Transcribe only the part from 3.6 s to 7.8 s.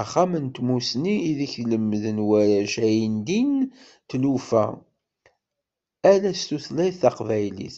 d tilufa, ala s tutlayt taqbaylit.